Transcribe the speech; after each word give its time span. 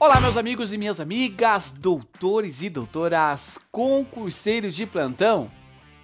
Olá, 0.00 0.20
meus 0.20 0.36
amigos 0.36 0.72
e 0.72 0.78
minhas 0.78 1.00
amigas, 1.00 1.72
doutores 1.72 2.62
e 2.62 2.70
doutoras, 2.70 3.58
concurseiros 3.72 4.76
de 4.76 4.86
plantão. 4.86 5.50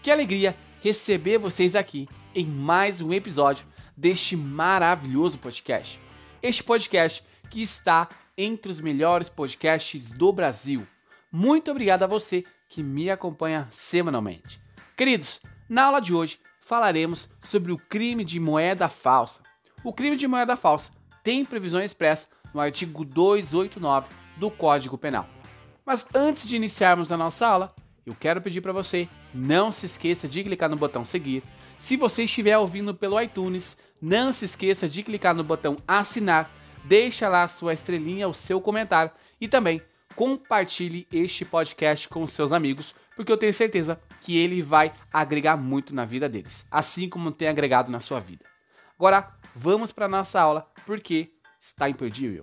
Que 0.03 0.11
alegria 0.11 0.57
receber 0.81 1.39
vocês 1.39 1.77
aqui 1.77 2.09
em 2.35 2.45
mais 2.45 3.01
um 3.01 3.13
episódio 3.13 3.65
deste 3.97 4.37
maravilhoso 4.37 5.39
podcast. 5.39 6.01
Este 6.43 6.65
podcast 6.65 7.23
que 7.49 7.63
está 7.63 8.09
entre 8.37 8.73
os 8.73 8.81
melhores 8.81 9.29
podcasts 9.29 10.11
do 10.11 10.33
Brasil. 10.33 10.85
Muito 11.31 11.71
obrigado 11.71 12.03
a 12.03 12.09
você 12.09 12.43
que 12.69 12.83
me 12.83 13.09
acompanha 13.09 13.69
semanalmente. 13.71 14.61
Queridos, 14.97 15.41
na 15.69 15.85
aula 15.85 16.01
de 16.01 16.13
hoje 16.13 16.41
falaremos 16.61 17.29
sobre 17.45 17.71
o 17.71 17.77
crime 17.77 18.25
de 18.25 18.41
moeda 18.41 18.89
falsa. 18.89 19.41
O 19.85 19.93
crime 19.93 20.17
de 20.17 20.27
moeda 20.27 20.57
falsa 20.57 20.91
tem 21.23 21.45
previsão 21.45 21.81
expressa 21.81 22.27
no 22.55 22.61
artigo 22.61 23.05
289 23.05 24.09
do 24.37 24.51
Código 24.51 24.97
Penal. 24.97 25.29
Mas 25.85 26.07
antes 26.15 26.47
de 26.47 26.57
iniciarmos 26.57 27.13
a 27.13 27.17
nossa 27.17 27.47
aula, 27.47 27.75
eu 28.07 28.15
quero 28.15 28.41
pedir 28.41 28.61
para 28.61 28.73
você 28.73 29.09
não 29.35 29.73
se 29.73 29.87
esqueça 29.87 30.29
de 30.29 30.43
clicar 30.45 30.71
no 30.71 30.77
botão 30.77 31.05
seguir. 31.05 31.43
Se 31.77 31.97
você 31.97 32.25
estiver 32.25 32.57
ouvindo 32.57 32.95
pelo 32.95 33.21
iTunes, 33.21 33.77
não 34.01 34.33
se 34.33 34.45
esqueça 34.45 34.89
de 34.89 35.03
clicar 35.03 35.35
no 35.35 35.43
botão 35.43 35.77
assinar, 35.87 36.51
deixa 36.85 37.29
lá 37.29 37.43
a 37.43 37.49
sua 37.49 37.75
estrelinha, 37.75 38.29
o 38.29 38.35
seu 38.35 38.61
comentário 38.61 39.11
e 39.41 39.49
também 39.49 39.83
compartilhe 40.15 41.09
este 41.13 41.45
podcast 41.45 42.09
com 42.09 42.27
seus 42.27 42.53
amigos, 42.53 42.95
porque 43.17 43.33
eu 43.33 43.37
tenho 43.37 43.53
certeza 43.53 44.01
que 44.21 44.39
ele 44.39 44.63
vai 44.63 44.93
agregar 45.13 45.57
muito 45.57 45.95
na 45.95 46.05
vida 46.05 46.29
deles, 46.29 46.65
assim 46.71 47.09
como 47.09 47.33
tem 47.33 47.49
agregado 47.49 47.91
na 47.91 48.01
sua 48.01 48.21
vida. 48.21 48.45
Agora, 48.97 49.29
vamos 49.55 49.91
para 49.91 50.07
nossa 50.07 50.41
aula, 50.41 50.71
porque 50.87 51.34
está 51.65 51.89
imperdível. 51.89 52.43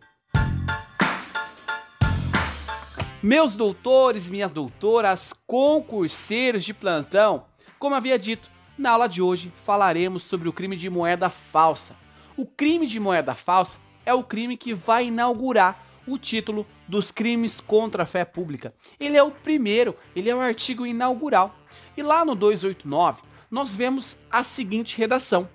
Meus 3.22 3.56
doutores 3.56 4.28
minhas 4.28 4.52
doutoras, 4.52 5.32
concurseiros 5.46 6.64
de 6.64 6.74
plantão, 6.74 7.46
como 7.78 7.94
havia 7.94 8.18
dito, 8.18 8.50
na 8.76 8.92
aula 8.92 9.08
de 9.08 9.22
hoje 9.22 9.54
falaremos 9.64 10.24
sobre 10.24 10.50
o 10.50 10.54
crime 10.54 10.76
de 10.76 10.90
moeda 10.90 11.30
falsa. 11.30 11.96
O 12.36 12.48
crime 12.48 12.88
de 12.88 13.00
moeda 13.00 13.36
falsa 13.36 13.78
é 14.04 14.14
o 14.14 14.24
crime 14.24 14.58
que 14.58 14.74
vai 14.74 15.06
inaugurar 15.06 15.86
o 16.08 16.18
título 16.18 16.66
dos 16.88 17.12
crimes 17.12 17.60
contra 17.60 18.04
a 18.04 18.08
fé 18.08 18.26
pública. 18.26 18.74
Ele 19.00 19.16
é 19.16 19.22
o 19.22 19.30
primeiro, 19.30 19.96
ele 20.16 20.32
é 20.32 20.36
o 20.36 20.42
artigo 20.42 20.84
inaugural. 20.84 21.56
E 21.96 22.02
lá 22.02 22.26
no 22.26 22.34
289, 22.34 23.22
nós 23.52 23.76
vemos 23.76 24.18
a 24.32 24.42
seguinte 24.42 24.98
redação: 24.98 25.48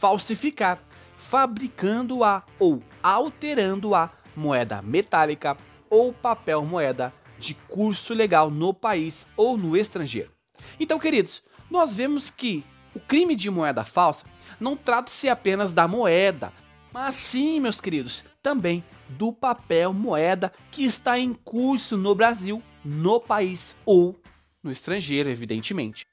falsificar, 0.00 0.82
fabricando-a 1.28 2.42
ou 2.58 2.82
alterando-a 3.02 4.10
moeda 4.36 4.82
metálica 4.82 5.56
ou 5.88 6.12
papel 6.12 6.64
moeda 6.64 7.12
de 7.38 7.54
curso 7.54 8.14
legal 8.14 8.50
no 8.50 8.72
país 8.72 9.26
ou 9.36 9.56
no 9.56 9.76
estrangeiro. 9.76 10.30
Então, 10.78 10.98
queridos, 10.98 11.42
nós 11.70 11.94
vemos 11.94 12.30
que 12.30 12.64
o 12.94 13.00
crime 13.00 13.34
de 13.34 13.50
moeda 13.50 13.84
falsa 13.84 14.26
não 14.60 14.76
trata-se 14.76 15.28
apenas 15.28 15.72
da 15.72 15.88
moeda, 15.88 16.52
mas 16.92 17.14
sim, 17.14 17.58
meus 17.60 17.80
queridos, 17.80 18.22
também 18.42 18.84
do 19.08 19.32
papel 19.32 19.92
moeda 19.92 20.52
que 20.70 20.84
está 20.84 21.18
em 21.18 21.32
curso 21.32 21.96
no 21.96 22.14
Brasil, 22.14 22.62
no 22.84 23.20
país 23.20 23.74
ou 23.84 24.20
no 24.62 24.70
estrangeiro, 24.70 25.28
evidentemente. 25.28 26.06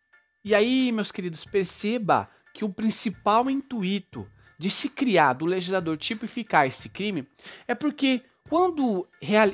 E 0.44 0.56
aí, 0.56 0.92
meus 0.92 1.12
queridos, 1.12 1.44
perceba 1.44 2.30
que 2.54 2.64
o 2.64 2.70
principal 2.70 3.50
intuito 3.50 4.26
de 4.60 4.70
se 4.70 4.90
criar, 4.90 5.34
do 5.34 5.46
legislador 5.46 5.98
tipificar 5.98 6.68
esse 6.68 6.90
crime, 6.90 7.26
é 7.66 7.74
porque 7.74 8.22
quando 8.50 9.08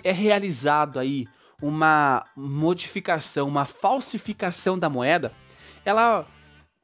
é 0.04 0.12
realizado 0.12 1.00
aí 1.00 1.28
uma 1.62 2.26
modificação, 2.36 3.48
uma 3.48 3.66
falsificação 3.66 4.78
da 4.78 4.90
moeda, 4.90 5.32
ela, 5.86 6.28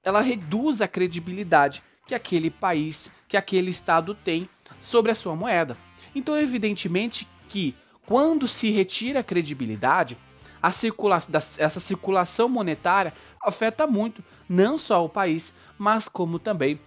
ela 0.03 0.21
reduz 0.21 0.81
a 0.81 0.87
credibilidade 0.87 1.81
que 2.07 2.13
aquele 2.13 2.51
país, 2.51 3.09
que 3.27 3.35
aquele 3.35 3.71
estado 3.71 4.13
tem 4.13 4.47
sobre 4.79 5.11
a 5.11 5.15
sua 5.15 5.35
moeda. 5.35 5.75
Então, 6.13 6.37
evidentemente 6.37 7.27
que 7.49 7.75
quando 8.05 8.47
se 8.47 8.69
retira 8.69 9.21
a 9.21 9.23
credibilidade, 9.23 10.17
a 10.61 10.71
circula 10.71 11.21
essa 11.57 11.79
circulação 11.79 12.47
monetária 12.47 13.13
afeta 13.43 13.87
muito 13.87 14.23
não 14.47 14.77
só 14.77 15.03
o 15.03 15.09
país, 15.09 15.53
mas 15.77 16.07
como 16.07 16.37
também 16.37 16.79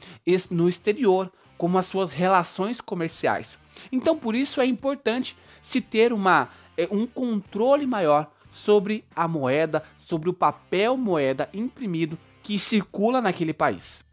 no 0.51 0.69
exterior, 0.69 1.33
como 1.59 1.79
as 1.79 1.87
suas 1.87 2.13
relações 2.13 2.81
comerciais. 2.81 3.59
Então, 3.91 4.17
por 4.17 4.35
isso 4.35 4.61
é 4.61 4.67
importante 4.67 5.37
se 5.63 5.81
ter 5.81 6.13
uma, 6.13 6.49
é, 6.77 6.87
um 6.91 7.07
controle 7.07 7.87
maior 7.87 8.31
sobre 8.53 9.05
a 9.17 9.27
moeda, 9.27 9.83
sobre 9.99 10.31
o 10.31 10.35
papel 10.35 10.97
moeda 10.97 11.49
imprimido 11.53 12.19
que 12.43 12.59
circula 12.59 13.21
naquele 13.21 13.53
país. 13.53 14.05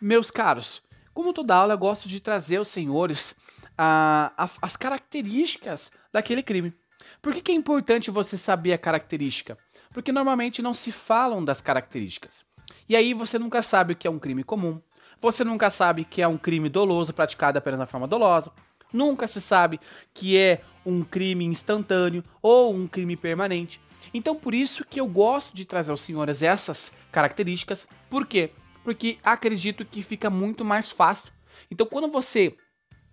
Meus 0.00 0.30
caros, 0.30 0.82
como 1.12 1.34
toda 1.34 1.54
aula, 1.54 1.74
eu 1.74 1.78
gosto 1.78 2.08
de 2.08 2.20
trazer 2.20 2.56
aos 2.56 2.68
senhores 2.68 3.34
a, 3.76 4.32
a, 4.38 4.48
as 4.62 4.76
características 4.76 5.90
daquele 6.12 6.42
crime. 6.42 6.72
Por 7.20 7.34
que, 7.34 7.40
que 7.40 7.52
é 7.52 7.54
importante 7.54 8.10
você 8.10 8.36
saber 8.38 8.72
a 8.72 8.78
característica? 8.78 9.58
Porque 9.92 10.12
normalmente 10.12 10.62
não 10.62 10.74
se 10.74 10.92
falam 10.92 11.44
das 11.44 11.60
características. 11.60 12.44
E 12.88 12.96
aí 12.96 13.14
você 13.14 13.38
nunca 13.38 13.62
sabe 13.62 13.92
o 13.92 13.96
que 13.96 14.06
é 14.06 14.10
um 14.10 14.18
crime 14.18 14.44
comum, 14.44 14.80
você 15.20 15.44
nunca 15.44 15.70
sabe 15.70 16.04
que 16.04 16.22
é 16.22 16.28
um 16.28 16.38
crime 16.38 16.68
doloso 16.68 17.12
praticado 17.12 17.58
apenas 17.58 17.78
na 17.78 17.86
forma 17.86 18.08
dolosa, 18.08 18.52
nunca 18.92 19.28
se 19.28 19.40
sabe 19.40 19.78
que 20.14 20.36
é 20.36 20.62
um 20.84 21.02
crime 21.02 21.44
instantâneo 21.44 22.24
ou 22.40 22.74
um 22.74 22.86
crime 22.86 23.16
permanente. 23.16 23.80
Então 24.14 24.34
por 24.34 24.54
isso 24.54 24.84
que 24.84 25.00
eu 25.00 25.06
gosto 25.06 25.54
de 25.54 25.64
trazer 25.64 25.90
aos 25.90 26.00
senhores 26.00 26.42
essas 26.42 26.90
características. 27.12 27.86
Por 28.08 28.26
quê? 28.26 28.50
Porque 28.82 29.18
acredito 29.22 29.84
que 29.84 30.02
fica 30.02 30.30
muito 30.30 30.64
mais 30.64 30.90
fácil. 30.90 31.32
Então 31.70 31.86
quando 31.86 32.08
você 32.08 32.56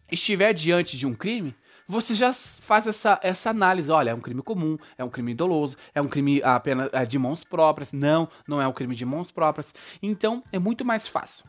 estiver 0.10 0.54
diante 0.54 0.98
de 0.98 1.06
um 1.06 1.14
crime, 1.14 1.54
você 1.88 2.14
já 2.14 2.34
faz 2.34 2.86
essa, 2.86 3.20
essa 3.24 3.50
análise. 3.50 3.90
Olha, 3.90 4.10
é 4.10 4.14
um 4.14 4.20
crime 4.20 4.42
comum, 4.42 4.78
é 4.98 5.04
um 5.04 5.10
crime 5.10 5.34
doloso, 5.34 5.78
é 5.96 6.02
um 6.02 6.08
crime 6.08 6.42
apenas 6.44 6.90
é, 6.92 7.06
de 7.06 7.18
mãos 7.18 7.44
próprias. 7.44 7.94
Não, 7.94 8.28
não 8.48 8.62
é 8.62 8.68
um 8.68 8.74
crime 8.74 8.96
de 8.96 9.06
mãos 9.06 9.32
próprias. 9.32 9.74
Então, 10.02 10.44
é 10.52 10.60
muito 10.60 10.84
mais 10.84 11.08
fácil. 11.08 11.46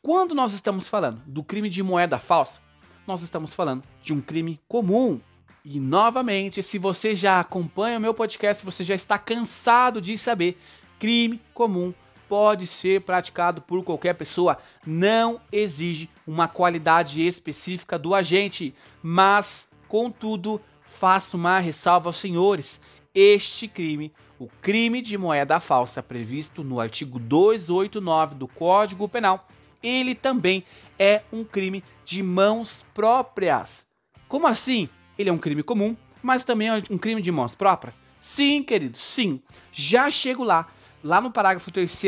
Quando 0.00 0.34
nós 0.34 0.52
estamos 0.52 0.88
falando 0.88 1.20
do 1.26 1.42
crime 1.42 1.68
de 1.68 1.82
moeda 1.82 2.18
falsa, 2.18 2.60
nós 3.06 3.22
estamos 3.22 3.52
falando 3.52 3.82
de 4.02 4.12
um 4.12 4.20
crime 4.20 4.60
comum. 4.66 5.20
E 5.64 5.78
novamente, 5.78 6.62
se 6.62 6.78
você 6.78 7.14
já 7.14 7.38
acompanha 7.38 7.98
o 7.98 8.00
meu 8.00 8.14
podcast, 8.14 8.64
você 8.64 8.82
já 8.84 8.94
está 8.94 9.18
cansado 9.18 10.00
de 10.00 10.16
saber, 10.16 10.58
crime 10.98 11.40
comum 11.52 11.92
pode 12.28 12.66
ser 12.66 13.02
praticado 13.02 13.60
por 13.60 13.84
qualquer 13.84 14.14
pessoa, 14.14 14.56
não 14.86 15.38
exige 15.52 16.08
uma 16.26 16.48
qualidade 16.48 17.20
específica 17.26 17.98
do 17.98 18.14
agente, 18.14 18.74
mas 19.02 19.68
Contudo, 19.92 20.58
faço 20.90 21.36
uma 21.36 21.58
ressalva 21.58 22.08
aos 22.08 22.16
senhores: 22.16 22.80
este 23.14 23.68
crime, 23.68 24.10
o 24.38 24.48
crime 24.62 25.02
de 25.02 25.18
moeda 25.18 25.60
falsa 25.60 26.02
previsto 26.02 26.64
no 26.64 26.80
artigo 26.80 27.18
289 27.18 28.34
do 28.36 28.48
Código 28.48 29.06
Penal, 29.06 29.46
ele 29.82 30.14
também 30.14 30.64
é 30.98 31.20
um 31.30 31.44
crime 31.44 31.84
de 32.06 32.22
mãos 32.22 32.86
próprias. 32.94 33.84
Como 34.28 34.46
assim? 34.46 34.88
Ele 35.18 35.28
é 35.28 35.32
um 35.32 35.36
crime 35.36 35.62
comum, 35.62 35.94
mas 36.22 36.42
também 36.42 36.68
é 36.68 36.82
um 36.88 36.96
crime 36.96 37.20
de 37.20 37.30
mãos 37.30 37.54
próprias? 37.54 37.94
Sim, 38.18 38.62
querido, 38.62 38.96
sim. 38.96 39.42
Já 39.70 40.10
chego 40.10 40.42
lá. 40.42 40.68
Lá 41.04 41.20
no 41.20 41.30
parágrafo 41.30 41.70
3 41.70 42.02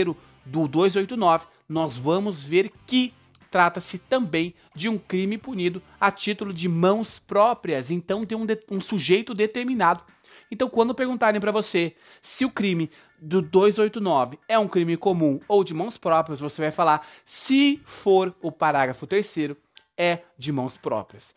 do 0.47 0.67
289, 0.67 1.45
nós 1.69 1.99
vamos 1.99 2.43
ver 2.43 2.73
que 2.87 3.13
trata-se 3.55 3.99
também 3.99 4.53
de 4.75 4.89
um 4.89 4.99
crime 4.99 5.39
punido 5.39 5.81
a 6.01 6.11
título 6.11 6.53
de 6.53 6.69
mãos 6.69 7.21
próprias, 7.21 7.89
então 7.89 8.27
tem 8.27 8.37
um, 8.37 8.45
um 8.69 8.81
sujeito 8.81 9.33
determinado. 9.33 10.03
Então, 10.51 10.69
quando 10.69 10.93
perguntarem 10.93 11.41
para 11.41 11.53
você 11.53 11.95
se 12.21 12.45
o 12.45 12.51
crime 12.51 12.91
do 13.17 13.41
289 13.41 14.41
é 14.49 14.59
um 14.59 14.67
crime 14.67 14.97
comum 14.97 15.39
ou 15.47 15.63
de 15.63 15.73
mãos 15.73 15.97
próprias, 15.97 16.41
você 16.41 16.63
vai 16.63 16.73
falar 16.73 17.07
se 17.25 17.81
for 17.85 18.35
o 18.43 18.51
parágrafo 18.51 19.07
terceiro 19.07 19.57
é 19.97 20.23
de 20.37 20.51
mãos 20.51 20.77
próprias. 20.77 21.33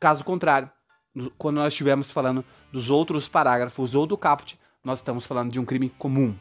Caso 0.00 0.24
contrário, 0.24 0.70
quando 1.36 1.56
nós 1.56 1.74
estivermos 1.74 2.10
falando 2.10 2.42
dos 2.72 2.88
outros 2.88 3.28
parágrafos 3.28 3.94
ou 3.94 4.06
do 4.06 4.16
caput, 4.16 4.58
nós 4.82 5.00
estamos 5.00 5.26
falando 5.26 5.52
de 5.52 5.60
um 5.60 5.66
crime 5.66 5.90
comum. 5.98 6.34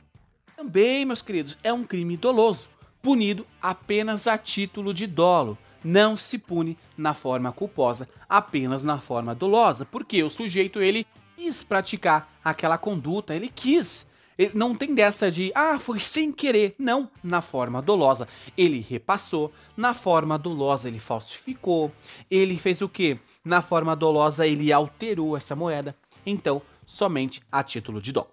Também, 0.55 1.03
meus 1.03 1.21
queridos, 1.21 1.57
é 1.65 1.73
um 1.73 1.83
crime 1.83 2.15
doloso 2.15 2.76
punido 3.01 3.45
apenas 3.61 4.27
a 4.27 4.37
título 4.37 4.93
de 4.93 5.07
dolo. 5.07 5.57
Não 5.83 6.17
se 6.17 6.37
pune 6.37 6.77
na 6.97 7.13
forma 7.13 7.51
culposa, 7.51 8.09
apenas 8.27 8.83
na 8.83 8.99
forma 8.99 9.33
dolosa, 9.33 9.85
porque 9.85 10.23
o 10.23 10.29
sujeito 10.29 10.81
ele 10.81 11.05
quis 11.35 11.63
praticar 11.63 12.31
aquela 12.43 12.77
conduta, 12.77 13.35
ele 13.35 13.49
quis. 13.53 14.05
Ele 14.37 14.51
não 14.53 14.75
tem 14.75 14.93
dessa 14.93 15.31
de, 15.31 15.51
ah, 15.55 15.79
foi 15.79 15.99
sem 15.99 16.31
querer. 16.31 16.75
Não, 16.77 17.09
na 17.23 17.41
forma 17.41 17.81
dolosa. 17.81 18.27
Ele 18.55 18.85
repassou, 18.87 19.51
na 19.75 19.95
forma 19.95 20.37
dolosa 20.37 20.87
ele 20.87 20.99
falsificou. 20.99 21.91
Ele 22.29 22.57
fez 22.57 22.81
o 22.81 22.89
quê? 22.89 23.17
na 23.47 23.61
forma 23.61 23.95
dolosa 23.95 24.45
ele 24.45 24.71
alterou 24.73 25.35
essa 25.35 25.55
moeda, 25.55 25.95
então 26.25 26.61
somente 26.85 27.41
a 27.51 27.63
título 27.63 28.01
de 28.01 28.11
dolo. 28.11 28.29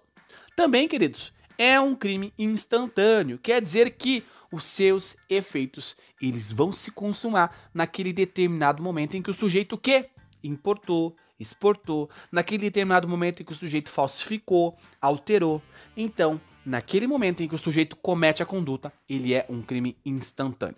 Também, 0.55 0.87
queridos, 0.87 1.33
é 1.57 1.79
um 1.79 1.95
crime 1.95 2.33
instantâneo, 2.37 3.39
quer 3.41 3.61
dizer 3.61 3.91
que 3.91 4.23
os 4.55 4.63
seus 4.63 5.15
efeitos 5.29 5.95
eles 6.21 6.51
vão 6.51 6.71
se 6.71 6.91
consumar 6.91 7.69
naquele 7.73 8.13
determinado 8.13 8.81
momento 8.81 9.15
em 9.15 9.21
que 9.21 9.29
o 9.29 9.33
sujeito 9.33 9.77
que 9.77 10.09
importou, 10.43 11.15
exportou, 11.39 12.09
naquele 12.31 12.63
determinado 12.63 13.07
momento 13.07 13.41
em 13.41 13.45
que 13.45 13.51
o 13.51 13.55
sujeito 13.55 13.89
falsificou, 13.89 14.77
alterou. 15.01 15.61
Então, 15.97 16.39
naquele 16.65 17.05
momento 17.05 17.43
em 17.43 17.47
que 17.47 17.55
o 17.55 17.59
sujeito 17.59 17.95
comete 17.97 18.41
a 18.41 18.45
conduta, 18.45 18.93
ele 19.09 19.33
é 19.33 19.45
um 19.49 19.61
crime 19.61 19.97
instantâneo. 20.05 20.77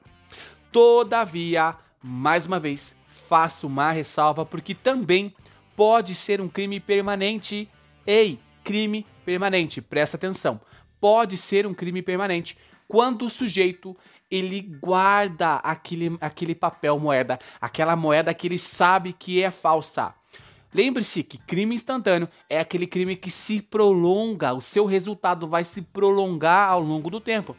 Todavia, 0.72 1.76
mais 2.02 2.46
uma 2.46 2.60
vez, 2.60 2.96
faço 3.08 3.68
uma 3.68 3.92
ressalva 3.92 4.46
porque 4.46 4.74
também 4.74 5.34
pode 5.76 6.16
ser 6.16 6.42
um 6.42 6.50
crime 6.50 6.80
permanente. 6.80 7.70
Ei, 8.06 8.40
crime 8.64 9.06
permanente, 9.24 9.82
presta 9.82 10.18
atenção. 10.18 10.60
Pode 11.00 11.38
ser 11.38 11.68
um 11.68 11.74
crime 11.76 12.02
permanente 12.02 12.58
quando 12.88 13.25
o 13.25 13.30
sujeito 13.30 13.95
ele 14.30 14.62
guarda 14.62 15.56
aquele, 15.56 16.18
aquele 16.19 16.56
papel 16.56 17.00
moeda, 17.00 17.39
aquela 17.60 17.95
moeda 17.95 18.34
que 18.34 18.48
ele 18.48 18.60
sabe 18.60 19.13
que 19.13 19.42
é 19.42 19.51
falsa. 19.51 20.13
Lembre-se 20.74 21.24
que 21.24 21.38
crime 21.38 21.75
instantâneo 21.75 22.28
é 22.50 22.60
aquele 22.60 22.86
crime 22.86 23.16
que 23.16 23.31
se 23.31 23.62
prolonga, 23.62 24.54
o 24.54 24.62
seu 24.62 24.86
resultado 24.86 25.48
vai 25.48 25.63
se 25.63 25.81
prolongar 25.81 26.69
ao 26.69 26.81
longo 26.81 27.10
do 27.10 27.22
tempo. 27.22 27.56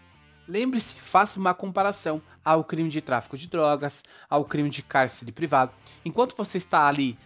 Lembre-se, 0.46 0.94
faça 0.94 1.38
uma 1.38 1.52
comparação 1.52 2.22
ao 2.44 2.64
crime 2.64 2.88
de 2.88 3.00
tráfico 3.02 3.36
de 3.36 3.48
drogas, 3.48 4.02
ao 4.30 4.44
crime 4.44 4.70
de 4.70 4.82
cárcere 4.82 5.32
privado. 5.32 5.72
Enquanto 6.04 6.36
você 6.36 6.58
está 6.58 6.86
ali 6.86 7.18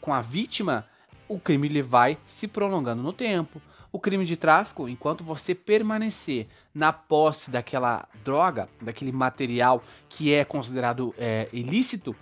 com 0.00 0.14
a 0.14 0.20
vítima, 0.20 0.86
o 1.28 1.38
crime 1.38 1.68
ele 1.68 1.82
vai 1.82 2.18
se 2.26 2.48
prolongando 2.48 3.02
no 3.02 3.12
tempo. 3.12 3.60
O 3.92 3.98
crime 3.98 4.24
de 4.24 4.36
tráfico, 4.36 4.88
enquanto 4.88 5.24
você 5.24 5.52
permanecer 5.52 6.46
na 6.72 6.92
posse 6.92 7.50
daquela 7.50 8.08
droga, 8.24 8.68
daquele 8.80 9.10
material 9.10 9.82
que 10.08 10.32
é 10.32 10.44
considerado 10.44 11.12
é, 11.18 11.48
ilícito, 11.52 12.14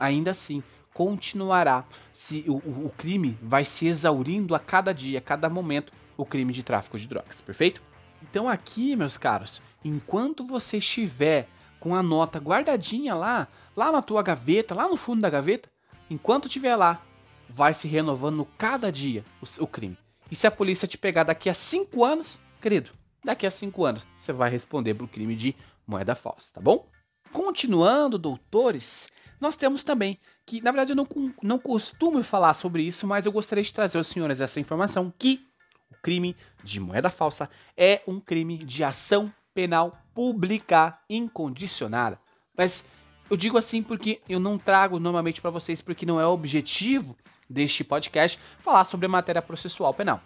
ainda 0.00 0.30
assim 0.30 0.62
continuará. 0.94 1.84
Se 2.14 2.44
o, 2.48 2.56
o, 2.56 2.92
crime 2.96 3.36
vai 3.42 3.66
se 3.66 3.86
exaurindo 3.86 4.54
a 4.54 4.60
cada 4.60 4.94
dia, 4.94 5.18
a 5.18 5.22
cada 5.22 5.50
momento, 5.50 5.92
o 6.16 6.24
crime 6.24 6.52
de 6.54 6.62
tráfico 6.62 6.98
de 6.98 7.06
drogas, 7.06 7.40
perfeito? 7.40 7.82
Então 8.22 8.48
aqui, 8.48 8.96
meus 8.96 9.18
caros, 9.18 9.60
enquanto 9.84 10.46
você 10.46 10.78
estiver 10.78 11.48
com 11.78 11.94
a 11.94 12.02
nota 12.02 12.38
guardadinha 12.38 13.14
lá, 13.14 13.46
lá 13.76 13.92
na 13.92 14.00
tua 14.00 14.22
gaveta, 14.22 14.74
lá 14.74 14.88
no 14.88 14.96
fundo 14.96 15.20
da 15.20 15.28
gaveta, 15.28 15.68
enquanto 16.08 16.46
estiver 16.46 16.76
lá, 16.76 17.02
vai 17.46 17.74
se 17.74 17.86
renovando 17.86 18.48
cada 18.56 18.90
dia 18.90 19.22
o, 19.42 19.64
o 19.64 19.66
crime. 19.66 19.98
E 20.30 20.36
se 20.36 20.46
a 20.46 20.50
polícia 20.50 20.88
te 20.88 20.98
pegar 20.98 21.24
daqui 21.24 21.48
a 21.48 21.54
5 21.54 22.04
anos, 22.04 22.40
querido, 22.60 22.90
daqui 23.24 23.46
a 23.46 23.50
5 23.50 23.84
anos 23.84 24.06
você 24.16 24.32
vai 24.32 24.50
responder 24.50 24.94
pelo 24.94 25.08
crime 25.08 25.36
de 25.36 25.54
moeda 25.86 26.14
falsa, 26.14 26.52
tá 26.52 26.60
bom? 26.60 26.88
Continuando, 27.32 28.18
doutores, 28.18 29.08
nós 29.40 29.56
temos 29.56 29.82
também 29.82 30.18
que, 30.46 30.60
na 30.60 30.70
verdade, 30.70 30.92
eu 30.92 30.96
não, 30.96 31.06
não 31.42 31.58
costumo 31.58 32.22
falar 32.22 32.54
sobre 32.54 32.82
isso, 32.82 33.06
mas 33.06 33.26
eu 33.26 33.32
gostaria 33.32 33.64
de 33.64 33.72
trazer 33.72 33.98
aos 33.98 34.08
senhores 34.08 34.40
essa 34.40 34.60
informação 34.60 35.12
que 35.18 35.46
o 35.90 35.94
crime 36.02 36.36
de 36.62 36.80
moeda 36.80 37.10
falsa 37.10 37.48
é 37.76 38.02
um 38.06 38.20
crime 38.20 38.58
de 38.58 38.82
ação 38.82 39.32
penal 39.52 39.98
pública 40.14 40.98
incondicionada. 41.08 42.18
Mas 42.56 42.84
eu 43.30 43.36
digo 43.36 43.56
assim 43.56 43.82
porque 43.82 44.20
eu 44.28 44.38
não 44.38 44.58
trago 44.58 44.98
normalmente 44.98 45.40
para 45.40 45.50
vocês, 45.50 45.80
porque 45.80 46.06
não 46.06 46.20
é 46.20 46.26
objetivo 46.26 47.16
deste 47.48 47.84
podcast 47.84 48.38
falar 48.58 48.84
sobre 48.84 49.06
a 49.06 49.08
matéria 49.08 49.42
processual 49.42 49.92
penal. 49.92 50.20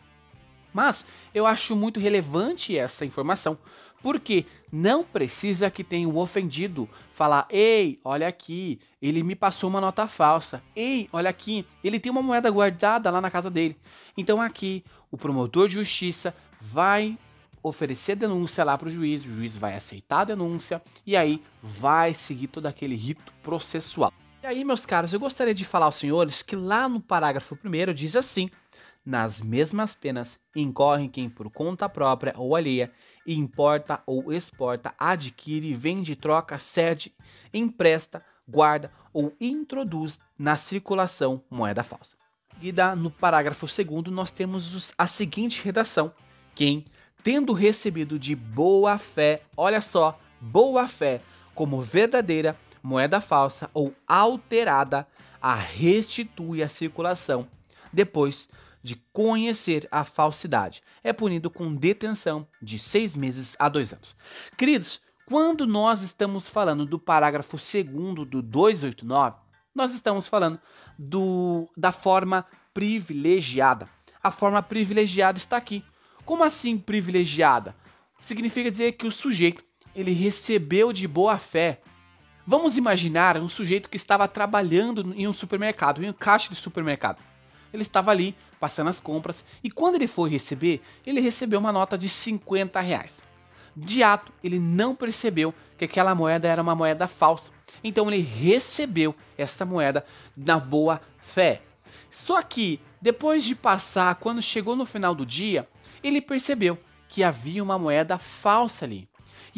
Mas 0.72 1.04
eu 1.34 1.46
acho 1.46 1.74
muito 1.74 1.98
relevante 1.98 2.76
essa 2.76 3.04
informação, 3.04 3.58
porque 4.02 4.46
não 4.70 5.02
precisa 5.02 5.70
que 5.70 5.82
tenha 5.82 6.08
um 6.08 6.18
ofendido 6.18 6.88
falar: 7.12 7.46
"Ei, 7.50 7.98
olha 8.04 8.28
aqui, 8.28 8.78
ele 9.00 9.22
me 9.22 9.34
passou 9.34 9.70
uma 9.70 9.80
nota 9.80 10.06
falsa. 10.06 10.62
Ei, 10.76 11.08
olha 11.12 11.30
aqui, 11.30 11.66
ele 11.82 11.98
tem 11.98 12.12
uma 12.12 12.22
moeda 12.22 12.50
guardada 12.50 13.10
lá 13.10 13.20
na 13.20 13.30
casa 13.30 13.50
dele". 13.50 13.76
Então 14.16 14.40
aqui 14.40 14.84
o 15.10 15.16
promotor 15.16 15.68
de 15.68 15.74
justiça 15.74 16.34
vai 16.60 17.18
oferecer 17.62 18.14
denúncia 18.14 18.64
lá 18.64 18.78
para 18.78 18.88
o 18.88 18.90
juiz, 18.90 19.24
o 19.24 19.30
juiz 19.30 19.56
vai 19.56 19.74
aceitar 19.74 20.20
a 20.20 20.24
denúncia 20.26 20.82
e 21.06 21.16
aí 21.16 21.42
vai 21.62 22.14
seguir 22.14 22.48
todo 22.48 22.66
aquele 22.66 22.94
rito 22.94 23.32
processual. 23.42 24.12
E 24.40 24.46
aí, 24.46 24.64
meus 24.64 24.86
caros, 24.86 25.12
eu 25.12 25.18
gostaria 25.18 25.52
de 25.52 25.64
falar 25.64 25.86
aos 25.86 25.96
senhores 25.96 26.42
que 26.42 26.54
lá 26.54 26.88
no 26.88 27.00
parágrafo 27.00 27.58
1 27.62 27.92
diz 27.92 28.14
assim: 28.14 28.48
nas 29.04 29.40
mesmas 29.40 29.96
penas 29.96 30.38
incorrem 30.54 31.08
quem 31.08 31.28
por 31.28 31.50
conta 31.50 31.88
própria 31.88 32.32
ou 32.36 32.54
alheia 32.54 32.92
importa 33.26 34.00
ou 34.06 34.32
exporta, 34.32 34.94
adquire, 34.96 35.74
vende, 35.74 36.14
troca, 36.14 36.56
cede, 36.56 37.12
empresta, 37.52 38.24
guarda 38.46 38.92
ou 39.12 39.34
introduz 39.40 40.20
na 40.38 40.56
circulação 40.56 41.42
moeda 41.50 41.82
falsa. 41.82 42.16
E 42.62 42.72
no 42.96 43.10
parágrafo 43.10 43.66
2 43.66 44.12
nós 44.12 44.30
temos 44.30 44.92
a 44.96 45.08
seguinte 45.08 45.64
redação: 45.64 46.12
quem 46.54 46.84
tendo 47.24 47.52
recebido 47.52 48.16
de 48.20 48.36
boa 48.36 48.98
fé, 48.98 49.42
olha 49.56 49.80
só, 49.80 50.16
boa 50.40 50.86
fé, 50.86 51.20
como 51.56 51.80
verdadeira 51.80 52.56
moeda 52.88 53.20
falsa 53.20 53.70
ou 53.74 53.94
alterada, 54.06 55.06
a 55.40 55.54
restitui 55.54 56.62
à 56.62 56.68
circulação, 56.68 57.46
depois 57.92 58.48
de 58.82 58.96
conhecer 59.12 59.86
a 59.90 60.04
falsidade. 60.04 60.82
É 61.04 61.12
punido 61.12 61.50
com 61.50 61.74
detenção 61.74 62.48
de 62.62 62.78
seis 62.78 63.14
meses 63.14 63.54
a 63.58 63.68
dois 63.68 63.92
anos. 63.92 64.16
Queridos, 64.56 65.00
quando 65.26 65.66
nós 65.66 66.00
estamos 66.00 66.48
falando 66.48 66.86
do 66.86 66.98
parágrafo 66.98 67.58
2 67.58 67.84
do 68.26 68.40
289, 68.40 69.36
nós 69.74 69.92
estamos 69.92 70.26
falando 70.26 70.58
do, 70.98 71.68
da 71.76 71.92
forma 71.92 72.46
privilegiada. 72.72 73.86
A 74.22 74.30
forma 74.30 74.62
privilegiada 74.62 75.38
está 75.38 75.58
aqui. 75.58 75.84
Como 76.24 76.42
assim 76.42 76.78
privilegiada? 76.78 77.76
Significa 78.22 78.70
dizer 78.70 78.92
que 78.92 79.06
o 79.06 79.12
sujeito 79.12 79.62
ele 79.94 80.12
recebeu 80.12 80.92
de 80.92 81.06
boa 81.06 81.38
fé. 81.38 81.80
Vamos 82.50 82.78
imaginar 82.78 83.36
um 83.36 83.46
sujeito 83.46 83.90
que 83.90 83.98
estava 83.98 84.26
trabalhando 84.26 85.12
em 85.14 85.28
um 85.28 85.34
supermercado, 85.34 86.02
em 86.02 86.08
um 86.08 86.14
caixa 86.14 86.48
de 86.48 86.54
supermercado. 86.54 87.22
Ele 87.74 87.82
estava 87.82 88.10
ali 88.10 88.34
passando 88.58 88.88
as 88.88 88.98
compras 88.98 89.44
e 89.62 89.70
quando 89.70 89.96
ele 89.96 90.06
foi 90.06 90.30
receber, 90.30 90.80
ele 91.04 91.20
recebeu 91.20 91.60
uma 91.60 91.70
nota 91.70 91.98
de 91.98 92.08
50 92.08 92.80
reais. 92.80 93.22
De 93.76 94.02
ato, 94.02 94.32
ele 94.42 94.58
não 94.58 94.94
percebeu 94.94 95.52
que 95.76 95.84
aquela 95.84 96.14
moeda 96.14 96.48
era 96.48 96.62
uma 96.62 96.74
moeda 96.74 97.06
falsa. 97.06 97.50
Então 97.84 98.10
ele 98.10 98.22
recebeu 98.22 99.14
essa 99.36 99.66
moeda 99.66 100.02
na 100.34 100.58
boa 100.58 101.02
fé. 101.18 101.60
Só 102.10 102.40
que 102.40 102.80
depois 102.98 103.44
de 103.44 103.54
passar, 103.54 104.14
quando 104.14 104.40
chegou 104.40 104.74
no 104.74 104.86
final 104.86 105.14
do 105.14 105.26
dia, 105.26 105.68
ele 106.02 106.22
percebeu 106.22 106.78
que 107.08 107.22
havia 107.22 107.62
uma 107.62 107.78
moeda 107.78 108.16
falsa 108.16 108.86
ali. 108.86 109.06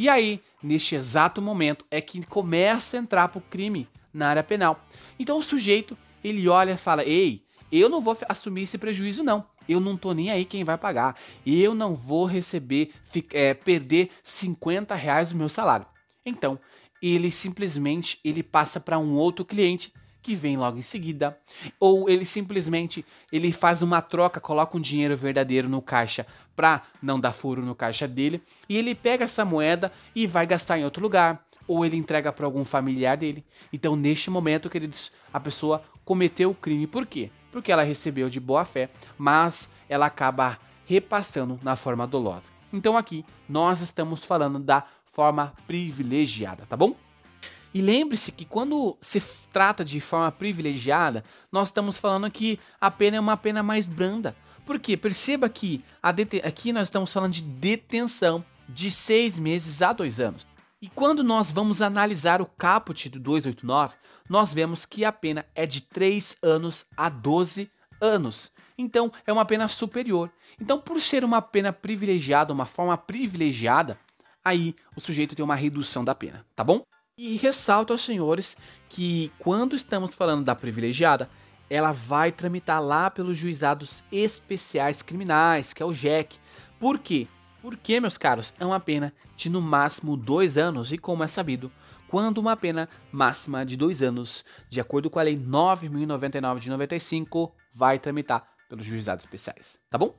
E 0.01 0.09
aí, 0.09 0.41
neste 0.63 0.95
exato 0.95 1.43
momento, 1.43 1.85
é 1.91 2.01
que 2.01 2.25
começa 2.25 2.97
a 2.97 3.01
entrar 3.01 3.29
para 3.29 3.39
o 3.39 3.43
crime 3.43 3.87
na 4.15 4.31
área 4.31 4.43
penal. 4.43 4.83
Então 5.19 5.37
o 5.37 5.43
sujeito, 5.43 5.95
ele 6.25 6.49
olha 6.49 6.73
e 6.73 6.77
fala, 6.79 7.05
ei, 7.05 7.45
eu 7.71 7.87
não 7.87 8.01
vou 8.01 8.17
assumir 8.27 8.63
esse 8.63 8.79
prejuízo 8.79 9.23
não. 9.23 9.45
Eu 9.69 9.79
não 9.79 9.99
tô 9.99 10.15
nem 10.15 10.31
aí 10.31 10.47
quem 10.47 10.65
vai 10.65 10.79
pagar. 10.79 11.17
Eu 11.45 11.75
não 11.75 11.95
vou 11.95 12.25
receber, 12.25 12.95
é, 13.35 13.53
perder 13.53 14.09
50 14.23 14.95
reais 14.95 15.33
do 15.33 15.37
meu 15.37 15.51
salário. 15.51 15.85
Então, 16.25 16.59
ele 17.03 17.31
simplesmente 17.31 18.19
ele 18.25 18.43
passa 18.43 18.81
para 18.81 18.99
um 18.99 19.17
outro 19.17 19.45
cliente 19.45 19.93
que 20.23 20.35
vem 20.35 20.57
logo 20.57 20.79
em 20.79 20.83
seguida, 20.83 21.39
ou 21.79 22.09
ele 22.09 22.25
simplesmente 22.25 23.05
ele 23.33 23.53
faz 23.53 23.83
uma 23.83 24.03
troca, 24.03 24.41
coloca 24.41 24.77
um 24.77 24.81
dinheiro 24.81 25.17
verdadeiro 25.17 25.69
no 25.69 25.81
caixa 25.81 26.27
para 26.55 26.83
não 27.03 27.19
dar 27.19 27.33
furo 27.33 27.63
no 27.63 27.75
caixa 27.75 28.07
dele, 28.07 28.43
e 28.69 28.77
ele 28.77 28.95
pega 28.95 29.25
essa 29.25 29.45
moeda 29.45 29.91
e 30.15 30.27
vai 30.27 30.47
gastar 30.47 30.79
em 30.79 30.85
outro 30.85 31.03
lugar, 31.03 31.45
ou 31.67 31.85
ele 31.85 31.97
entrega 31.97 32.33
para 32.33 32.45
algum 32.45 32.65
familiar 32.65 33.17
dele. 33.17 33.45
Então, 33.73 33.95
neste 33.95 34.29
momento, 34.29 34.69
queridos, 34.69 35.13
a 35.33 35.39
pessoa 35.39 35.83
cometeu 36.05 36.51
o 36.51 36.55
crime. 36.55 36.87
Por 36.87 37.07
quê? 37.07 37.31
Porque 37.53 37.71
ela 37.71 37.83
recebeu 37.83 38.29
de 38.29 38.41
boa 38.41 38.65
fé, 38.65 38.91
mas 39.17 39.71
ela 39.89 40.07
acaba 40.07 40.59
repassando 40.85 41.59
na 41.63 41.77
forma 41.77 42.07
dolosa. 42.07 42.51
Então, 42.73 42.97
aqui 42.97 43.25
nós 43.49 43.81
estamos 43.81 44.25
falando 44.25 44.59
da 44.59 44.85
forma 45.13 45.53
privilegiada, 45.67 46.67
tá 46.67 46.77
bom? 46.77 46.95
E 47.73 47.81
lembre-se 47.81 48.33
que 48.33 48.45
quando 48.45 48.97
se 49.01 49.23
trata 49.53 49.85
de 49.85 50.01
forma 50.01 50.31
privilegiada, 50.33 51.25
nós 51.53 51.69
estamos 51.69 51.99
falando 51.99 52.31
que 52.31 52.59
a 52.81 52.91
pena 52.91 53.17
é 53.17 53.21
uma 53.21 53.37
pena 53.37 53.63
mais 53.63 53.87
branda. 53.87 54.35
Porque 54.67 54.97
perceba 54.97 55.49
que 55.49 55.85
aqui 56.03 56.73
nós 56.73 56.89
estamos 56.89 57.13
falando 57.13 57.33
de 57.33 57.43
detenção 57.43 58.45
de 58.69 58.91
seis 58.91 59.39
meses 59.39 59.83
a 59.83 59.93
dois 59.93 60.21
anos. 60.21 60.47
E 60.83 60.89
quando 60.89 61.23
nós 61.23 61.51
vamos 61.51 61.83
analisar 61.83 62.41
o 62.41 62.47
caput 62.47 63.09
do 63.09 63.21
289, 63.21 63.95
nós 64.29 64.55
vemos 64.55 64.87
que 64.87 65.05
a 65.05 65.13
pena 65.13 65.45
é 65.55 65.67
de 65.67 65.83
3 65.83 66.37
anos 66.43 66.87
a 66.97 67.09
12 67.09 67.71
anos. 68.01 68.51
Então, 68.79 69.13
é 69.27 69.33
uma 69.33 69.45
pena 69.45 69.69
superior. 69.69 70.33
Então, 70.59 70.81
por 70.81 71.01
ser 71.01 71.23
uma 71.23 71.43
pena 71.43 71.71
privilegiada, 71.71 72.53
uma 72.53 72.65
forma 72.65 72.97
privilegiada, 72.97 73.99
aí 74.43 74.75
o 74.97 75.01
sujeito 75.01 75.37
tem 75.37 75.45
uma 75.45 75.55
redução 75.55 76.03
da 76.03 76.15
pena, 76.15 76.47
tá 76.57 76.65
bom? 76.65 76.87
E 77.23 77.37
ressalto 77.37 77.93
aos 77.93 78.01
senhores 78.01 78.57
que 78.89 79.31
quando 79.39 79.77
estamos 79.77 80.15
falando 80.15 80.43
da 80.43 80.55
privilegiada, 80.55 81.29
ela 81.69 81.93
vai 81.93 82.33
tramitar 82.33 82.83
lá 82.83 83.11
pelos 83.11 83.37
juizados 83.37 84.03
especiais 84.11 85.03
criminais, 85.03 85.75
que 85.75 85.83
é 85.83 85.87
o 85.87 85.93
JEC. 85.93 86.39
Por 86.79 86.99
quê? 86.99 87.29
Porque, 87.61 88.01
meus 88.01 88.17
caros, 88.17 88.55
é 88.59 88.65
uma 88.65 88.81
pena 88.81 89.13
de 89.37 89.51
no 89.51 89.61
máximo 89.61 90.17
dois 90.17 90.57
anos, 90.57 90.95
e 90.95 90.97
como 90.97 91.23
é 91.23 91.27
sabido, 91.27 91.71
quando 92.09 92.39
uma 92.39 92.57
pena 92.57 92.89
máxima 93.13 93.67
de 93.67 93.77
dois 93.77 94.01
anos, 94.01 94.43
de 94.71 94.81
acordo 94.81 95.11
com 95.11 95.19
a 95.19 95.23
Lei 95.23 95.37
9.099 95.37 96.59
de 96.59 96.71
95, 96.71 97.55
vai 97.75 97.99
tramitar 97.99 98.49
pelos 98.67 98.87
juizados 98.87 99.27
especiais, 99.27 99.79
tá 99.91 99.99
bom? 99.99 100.15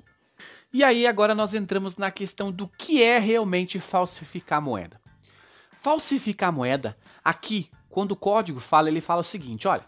E 0.71 0.83
aí 0.83 1.07
agora 1.07 1.33
nós 1.33 1.55
entramos 1.55 1.97
na 1.97 2.11
questão 2.11 2.51
do 2.51 2.67
que 2.67 3.01
é 3.01 3.17
realmente 3.17 3.79
falsificar 3.79 4.61
moeda. 4.61 5.00
Falsificar 5.81 6.53
moeda, 6.53 6.95
aqui, 7.25 7.67
quando 7.89 8.11
o 8.11 8.15
código 8.15 8.59
fala, 8.59 8.87
ele 8.87 9.01
fala 9.01 9.21
o 9.21 9.23
seguinte, 9.23 9.67
olha, 9.67 9.83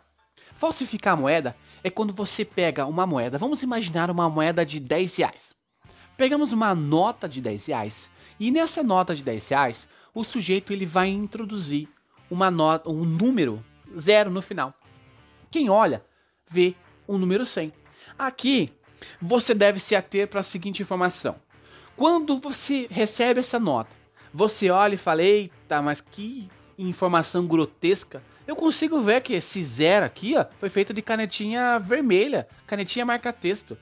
falsificar 0.58 1.16
moeda 1.16 1.56
é 1.84 1.90
quando 1.92 2.12
você 2.12 2.44
pega 2.44 2.88
uma 2.88 3.06
moeda, 3.06 3.38
vamos 3.38 3.62
imaginar 3.62 4.10
uma 4.10 4.28
moeda 4.28 4.66
de 4.66 4.80
10 4.80 5.16
reais. 5.18 5.54
Pegamos 6.18 6.52
uma 6.52 6.74
nota 6.74 7.30
de 7.30 7.40
10 7.40 7.68
reais 7.68 8.10
e 8.40 8.50
nessa 8.50 8.82
nota 8.82 9.14
de 9.14 9.22
10 9.22 9.48
reais, 9.50 9.88
o 10.16 10.24
sujeito 10.24 10.74
ele 10.74 10.88
vai 10.88 11.10
introduzir 11.10 11.88
uma 12.28 12.50
nota, 12.50 12.90
um 12.90 13.06
número 13.06 13.64
zero 13.96 14.32
no 14.32 14.42
final. 14.42 14.74
Quem 15.52 15.70
olha, 15.70 16.04
vê 16.50 16.74
um 17.08 17.20
número 17.20 17.46
100. 17.46 17.72
Aqui, 18.18 18.74
você 19.22 19.54
deve 19.54 19.80
se 19.80 19.96
ater 19.96 20.28
para 20.28 20.40
a 20.40 20.44
seguinte 20.44 20.82
informação. 20.82 21.36
Quando 21.96 22.40
você 22.40 22.88
recebe 22.90 23.42
essa 23.42 23.60
nota, 23.60 23.92
você 24.34 24.72
olha 24.72 24.96
e 24.96 24.98
fala, 24.98 25.22
mas 25.82 26.02
que 26.02 26.50
informação 26.78 27.46
grotesca. 27.46 28.22
Eu 28.46 28.56
consigo 28.56 29.02
ver 29.02 29.22
que 29.22 29.34
esse 29.34 29.64
zero 29.64 30.06
aqui 30.06 30.36
ó, 30.36 30.46
foi 30.60 30.70
feito 30.70 30.94
de 30.94 31.02
canetinha 31.02 31.80
vermelha, 31.80 32.48
canetinha 32.68 33.06
marca-texto. 33.06 33.78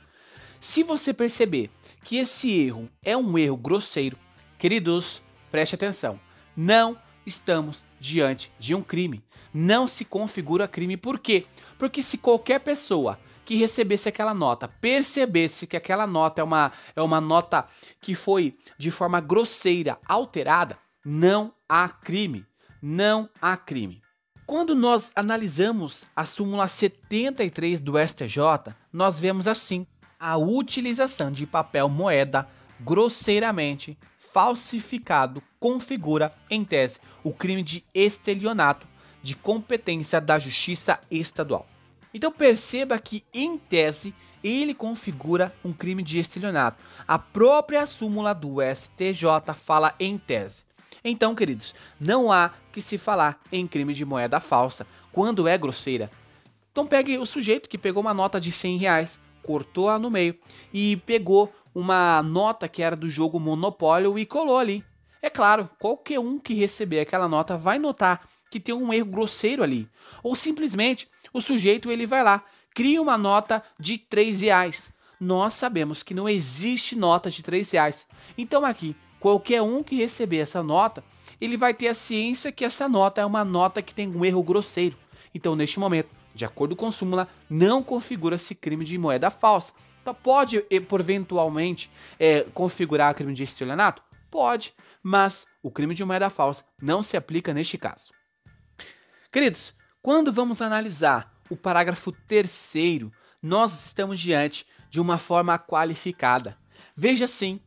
Se 0.59 0.83
você 0.83 1.13
perceber 1.13 1.71
que 2.03 2.17
esse 2.17 2.51
erro 2.51 2.89
é 3.03 3.17
um 3.17 3.37
erro 3.37 3.57
grosseiro, 3.57 4.17
queridos, 4.59 5.21
preste 5.49 5.75
atenção. 5.75 6.19
Não 6.55 6.97
estamos 7.25 7.83
diante 7.99 8.51
de 8.59 8.75
um 8.75 8.81
crime. 8.81 9.23
Não 9.53 9.87
se 9.87 10.05
configura 10.05 10.67
crime. 10.67 10.95
Por 10.97 11.19
quê? 11.19 11.45
Porque 11.77 12.01
se 12.01 12.17
qualquer 12.17 12.59
pessoa 12.59 13.19
que 13.43 13.55
recebesse 13.55 14.07
aquela 14.07 14.33
nota 14.33 14.67
percebesse 14.67 15.67
que 15.67 15.75
aquela 15.75 16.05
nota 16.05 16.41
é 16.41 16.43
uma, 16.43 16.71
é 16.95 17.01
uma 17.01 17.19
nota 17.19 17.65
que 17.99 18.15
foi 18.15 18.55
de 18.77 18.91
forma 18.91 19.19
grosseira 19.19 19.97
alterada, 20.07 20.77
não 21.05 21.53
há 21.67 21.89
crime. 21.89 22.45
Não 22.81 23.29
há 23.41 23.57
crime. 23.57 24.01
Quando 24.45 24.75
nós 24.75 25.11
analisamos 25.15 26.03
a 26.15 26.25
súmula 26.25 26.67
73 26.67 27.79
do 27.79 27.93
STJ, 27.97 28.75
nós 28.91 29.17
vemos 29.17 29.47
assim: 29.47 29.87
a 30.19 30.37
utilização 30.37 31.31
de 31.31 31.45
papel 31.45 31.87
moeda 31.89 32.47
grosseiramente 32.79 33.97
falsificado 34.17 35.41
configura, 35.59 36.33
em 36.49 36.63
tese, 36.63 36.99
o 37.23 37.33
crime 37.33 37.63
de 37.63 37.83
estelionato 37.93 38.87
de 39.21 39.35
competência 39.35 40.19
da 40.19 40.39
Justiça 40.39 40.99
Estadual. 41.09 41.67
Então 42.13 42.31
perceba 42.31 42.97
que, 42.97 43.23
em 43.33 43.57
tese, 43.57 44.13
ele 44.43 44.73
configura 44.73 45.53
um 45.63 45.71
crime 45.71 46.03
de 46.03 46.17
estelionato. 46.19 46.83
A 47.07 47.19
própria 47.19 47.85
súmula 47.85 48.33
do 48.33 48.57
STJ 48.61 49.53
fala 49.55 49.93
em 49.99 50.17
tese. 50.17 50.63
Então, 51.03 51.33
queridos, 51.33 51.73
não 51.99 52.31
há 52.31 52.51
que 52.71 52.81
se 52.81 52.97
falar 52.97 53.41
em 53.51 53.67
crime 53.67 53.93
de 53.93 54.05
moeda 54.05 54.39
falsa 54.39 54.85
quando 55.11 55.47
é 55.47 55.57
grosseira. 55.57 56.09
Então 56.71 56.87
pegue 56.87 57.17
o 57.17 57.25
sujeito 57.25 57.67
que 57.67 57.77
pegou 57.77 58.01
uma 58.01 58.13
nota 58.13 58.39
de 58.39 58.51
100 58.51 58.77
reais, 58.77 59.19
cortou-a 59.43 59.99
no 59.99 60.09
meio 60.09 60.37
e 60.73 60.95
pegou 60.97 61.53
uma 61.75 62.23
nota 62.23 62.67
que 62.67 62.81
era 62.81 62.95
do 62.95 63.09
jogo 63.09 63.39
Monopólio 63.39 64.17
e 64.17 64.25
colou 64.25 64.57
ali. 64.57 64.83
É 65.21 65.29
claro, 65.29 65.69
qualquer 65.79 66.19
um 66.19 66.39
que 66.39 66.53
receber 66.53 67.01
aquela 67.01 67.27
nota 67.27 67.57
vai 67.57 67.77
notar 67.77 68.27
que 68.49 68.59
tem 68.59 68.73
um 68.73 68.93
erro 68.93 69.05
grosseiro 69.05 69.63
ali. 69.63 69.87
Ou 70.23 70.35
simplesmente 70.35 71.09
o 71.33 71.41
sujeito 71.41 71.91
ele 71.91 72.05
vai 72.05 72.23
lá, 72.23 72.43
cria 72.73 73.01
uma 73.01 73.17
nota 73.17 73.63
de 73.79 73.97
3 73.97 74.41
reais. 74.41 74.91
Nós 75.19 75.53
sabemos 75.53 76.01
que 76.01 76.13
não 76.13 76.27
existe 76.27 76.95
nota 76.95 77.29
de 77.29 77.43
3 77.43 77.69
reais. 77.71 78.07
Então 78.37 78.65
aqui, 78.65 78.95
qualquer 79.21 79.61
um 79.61 79.83
que 79.83 79.95
receber 79.95 80.39
essa 80.39 80.63
nota, 80.63 81.03
ele 81.39 81.55
vai 81.55 81.73
ter 81.73 81.87
a 81.87 81.95
ciência 81.95 82.51
que 82.51 82.65
essa 82.65 82.89
nota 82.89 83.21
é 83.21 83.25
uma 83.25 83.45
nota 83.45 83.81
que 83.81 83.93
tem 83.93 84.09
um 84.09 84.25
erro 84.25 84.43
grosseiro. 84.43 84.97
Então, 85.33 85.55
neste 85.55 85.79
momento, 85.79 86.09
de 86.33 86.43
acordo 86.43 86.75
com 86.75 86.87
o 86.87 86.91
súmula, 86.91 87.27
não 87.47 87.83
configura-se 87.83 88.55
crime 88.55 88.83
de 88.83 88.97
moeda 88.97 89.29
falsa. 89.29 89.73
Então, 90.01 90.13
pode, 90.13 90.59
por 90.89 90.99
eventualmente, 90.99 91.89
é, 92.19 92.41
configurar 92.53 93.13
crime 93.13 93.33
de 93.33 93.43
estelionato? 93.43 94.01
Pode, 94.31 94.73
mas 95.03 95.45
o 95.61 95.69
crime 95.69 95.93
de 95.93 96.03
moeda 96.03 96.29
falsa 96.29 96.65
não 96.81 97.03
se 97.03 97.15
aplica 97.15 97.53
neste 97.53 97.77
caso. 97.77 98.11
Queridos, 99.31 99.73
quando 100.01 100.31
vamos 100.31 100.63
analisar 100.63 101.31
o 101.47 101.55
parágrafo 101.55 102.11
terceiro, 102.11 103.11
nós 103.41 103.85
estamos 103.85 104.19
diante 104.19 104.65
de 104.89 104.99
uma 104.99 105.19
forma 105.19 105.59
qualificada. 105.59 106.57
Veja 106.95 107.25
assim, 107.25 107.59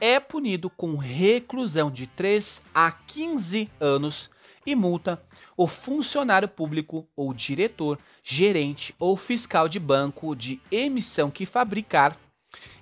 é 0.00 0.18
punido 0.20 0.70
com 0.70 0.96
reclusão 0.96 1.90
de 1.90 2.06
3 2.06 2.62
a 2.74 2.90
15 2.90 3.70
anos 3.80 4.30
e 4.64 4.74
multa 4.74 5.22
o 5.56 5.66
funcionário 5.66 6.48
público 6.48 7.08
ou 7.16 7.32
diretor, 7.32 7.98
gerente 8.22 8.94
ou 8.98 9.16
fiscal 9.16 9.68
de 9.68 9.80
banco 9.80 10.36
de 10.36 10.60
emissão 10.70 11.30
que 11.30 11.46
fabricar, 11.46 12.16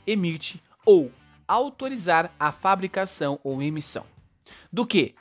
emite 0.07 0.63
ou 0.85 1.11
autorizar 1.47 2.35
a 2.39 2.51
fabricação 2.51 3.39
ou 3.45 3.63
emissão 3.63 4.05
do 4.73 4.87
que 4.87 5.15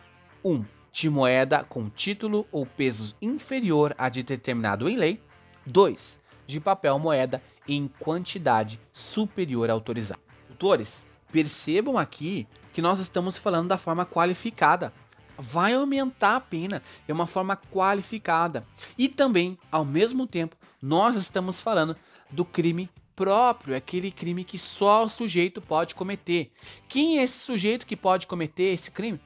1. 0.43 0.51
Um, 0.51 0.65
de 0.91 1.09
moeda 1.09 1.61
com 1.63 1.89
título 1.89 2.47
ou 2.53 2.65
peso 2.65 3.15
inferior 3.21 3.93
a 3.97 4.07
de 4.07 4.23
determinado 4.23 4.87
em 4.87 4.95
lei. 4.95 5.21
2. 5.65 6.19
De 6.47 6.59
papel 6.61 6.97
moeda 6.97 7.41
em 7.67 7.87
quantidade 7.99 8.79
superior 8.93 9.69
autorizada. 9.69 10.21
Autores, 10.49 11.05
Percebam 11.35 11.97
aqui 11.97 12.47
que 12.71 12.81
nós 12.81 12.97
estamos 13.01 13.37
falando 13.37 13.67
da 13.67 13.77
forma 13.77 14.05
qualificada. 14.05 14.93
Vai 15.37 15.73
aumentar 15.73 16.37
a 16.37 16.39
pena, 16.39 16.81
é 17.05 17.11
uma 17.11 17.27
forma 17.27 17.57
qualificada. 17.57 18.65
E 18.97 19.09
também, 19.09 19.59
ao 19.69 19.83
mesmo 19.83 20.25
tempo, 20.25 20.55
nós 20.81 21.17
estamos 21.17 21.59
falando 21.59 21.93
do 22.31 22.45
crime 22.45 22.89
próprio, 23.17 23.75
aquele 23.75 24.11
crime 24.11 24.45
que 24.45 24.57
só 24.57 25.03
o 25.03 25.09
sujeito 25.09 25.61
pode 25.61 25.93
cometer. 25.93 26.53
Quem 26.87 27.19
é 27.19 27.23
esse 27.23 27.39
sujeito 27.39 27.85
que 27.85 27.97
pode 27.97 28.27
cometer 28.27 28.73
esse 28.73 28.89
crime? 28.89 29.19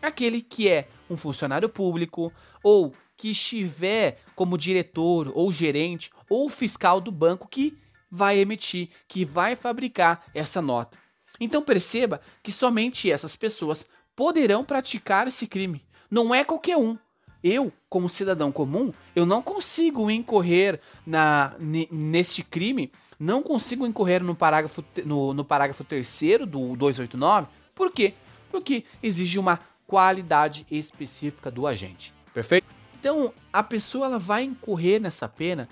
Aquele 0.00 0.42
que 0.42 0.68
é 0.68 0.86
um 1.10 1.16
funcionário 1.16 1.68
público 1.68 2.32
ou 2.62 2.94
que 3.16 3.32
estiver 3.32 4.20
como 4.36 4.56
diretor 4.56 5.32
ou 5.34 5.50
gerente 5.50 6.12
ou 6.30 6.48
fiscal 6.48 7.00
do 7.00 7.10
banco 7.10 7.48
que 7.48 7.76
vai 8.08 8.38
emitir, 8.38 8.88
que 9.08 9.24
vai 9.24 9.56
fabricar 9.56 10.26
essa 10.32 10.62
nota. 10.62 11.05
Então 11.40 11.62
perceba 11.62 12.20
que 12.42 12.52
somente 12.52 13.10
essas 13.10 13.36
pessoas 13.36 13.86
poderão 14.14 14.64
praticar 14.64 15.28
esse 15.28 15.46
crime. 15.46 15.82
Não 16.10 16.34
é 16.34 16.44
qualquer 16.44 16.76
um. 16.76 16.96
Eu, 17.44 17.72
como 17.88 18.08
cidadão 18.08 18.50
comum, 18.50 18.92
eu 19.14 19.24
não 19.24 19.40
consigo 19.40 20.10
incorrer 20.10 20.80
na, 21.06 21.54
neste 21.90 22.42
crime, 22.42 22.90
não 23.20 23.42
consigo 23.42 23.86
incorrer 23.86 24.22
no 24.22 24.34
parágrafo, 24.34 24.84
no, 25.04 25.32
no 25.32 25.44
parágrafo 25.44 25.84
terceiro 25.84 26.44
do 26.44 26.74
289. 26.76 27.46
Por 27.74 27.92
quê? 27.92 28.14
Porque 28.50 28.84
exige 29.02 29.38
uma 29.38 29.60
qualidade 29.86 30.66
específica 30.70 31.50
do 31.50 31.66
agente. 31.66 32.12
Perfeito? 32.34 32.66
Então, 32.98 33.32
a 33.52 33.62
pessoa 33.62 34.06
ela 34.06 34.18
vai 34.18 34.42
incorrer 34.42 35.00
nessa 35.00 35.28
pena 35.28 35.68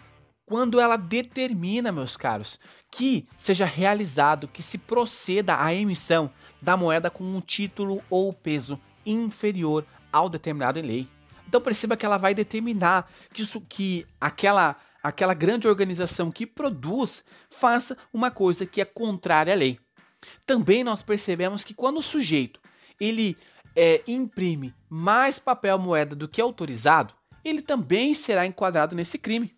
quando 0.47 0.79
ela 0.79 0.97
determina, 0.97 1.91
meus 1.91 2.17
caros, 2.17 2.59
que 2.91 3.27
seja 3.39 3.65
realizado, 3.65 4.49
que 4.49 4.63
se 4.63 4.79
proceda 4.79 5.63
à 5.63 5.75
emissão 5.75 6.31
da 6.61 6.77
moeda 6.77 7.11
com 7.11 7.25
um 7.25 7.41
título 7.41 8.03
ou 8.11 8.33
peso 8.33 8.79
inferior 9.05 9.85
ao 10.13 10.29
determinado 10.29 10.79
em 10.79 10.83
lei. 10.83 11.09
Então 11.49 11.61
perceba 11.61 11.97
que 11.97 12.07
ela 12.07 12.19
vai 12.19 12.35
determinar 12.35 13.11
que, 13.33 13.43
isso, 13.43 13.61
que 13.61 14.07
aquela, 14.21 14.77
aquela 15.03 15.35
grande 15.35 15.69
organização 15.69 16.31
que 16.31 16.47
produz 16.47 17.25
faça 17.51 17.97
uma 18.13 18.31
coisa 18.31 18.67
que 18.67 18.81
é 18.81 18.85
contrária 18.85 19.53
à 19.53 19.57
lei. 19.57 19.79
Também 20.47 20.83
nós 20.85 21.03
percebemos 21.03 21.65
que 21.65 21.75
quando 21.75 21.99
o 21.99 22.03
sujeito 22.03 22.61
ele 23.01 23.37
é, 23.77 24.03
imprime 24.07 24.75
mais 24.89 25.39
papel 25.39 25.79
moeda 25.79 26.15
do 26.15 26.29
que 26.29 26.41
autorizado, 26.41 27.15
ele 27.45 27.61
também 27.61 28.15
será 28.15 28.47
enquadrado 28.47 28.97
nesse 28.97 29.19
crime. 29.19 29.55